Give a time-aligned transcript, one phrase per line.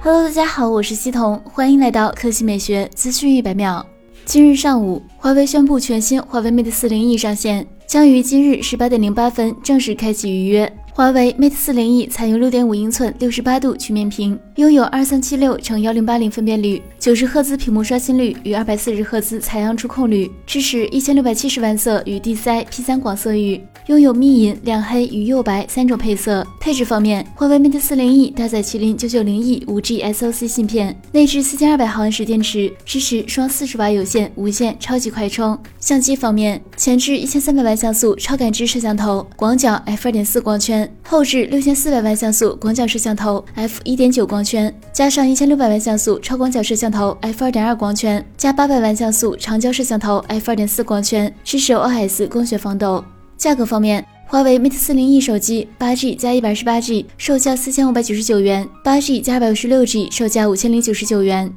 [0.00, 3.84] Hello，大家好，我是西彤，欢迎来到科技美学资讯一百秒。
[4.24, 10.72] 今日上午，华为宣布全新华为 Mate 40E 上线，将于今日十八点零八分正式开启预约。
[10.98, 26.44] 华为 Mate 四零 E 采用六点五英寸六十八度曲面屏，拥有二三七六乘幺零八零分辨率、九十赫兹屏幕刷新率与二百四十赫兹采样触控率，支持一千六百七十万色与 DCI P 三广色域，拥有密银、亮黑与釉白三种配色。
[26.58, 35.56] 配置方面，华为 Mate 四零 E 搭载麒麟九九零 E 五 G SoC 芯片，内置四千二百毫安时电池，支持双四十瓦有线、无线超级快充。
[35.78, 40.87] 相机方面，前置一千三百万像素超感知摄像头，广角 f 二点四光圈。
[41.02, 53.04] 后置六千四百万像素广角摄像头，f 一点九光圈，加上一千六百万像素超广角摄像头，f 二点二光圈，加八百万像素长焦摄像头，f 二点四光圈，支持 OIS 光学防抖。
[53.36, 61.52] 价格方面，华为 Mate 四零 E 手机八 G 加一百二十八 G 售价四千五百九十九元，八 G 加二百五十六 G 售价五千零九十九元。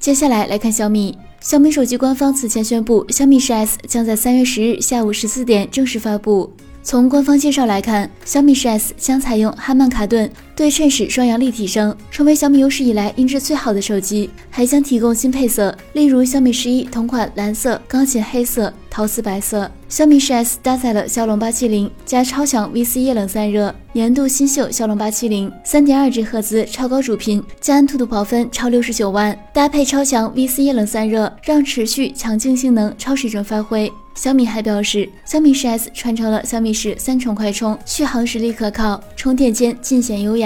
[0.00, 6.50] 接下来来看小米，小米手机官方此前宣布，小米十 S 将在三月十日下午十四点正式发布。
[6.88, 19.70] 从官方介绍来看，小米十 S 将采用哈曼卡顿对称式双扬立体声，成为小米有史以来音质最好的手机，还将提供新配色，例如小米十一同款蓝色、钢琴黑色、陶瓷白色。
[19.86, 33.92] 小米十 S 搭载了骁龙八七零加超强 VC 液冷散热，年度新秀骁龙八七零，三点二 G 赫兹超高主频，加安兔兔跑分超六十九万，搭配超强 VC 液冷散热，让持续强劲性能超水准发挥。
[34.14, 40.45] 小米还表示，小米十 S 传承了小米十三重快充，续航实力可靠，充电间尽显优雅。